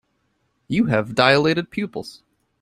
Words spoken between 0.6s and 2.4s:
You have dilated pupils.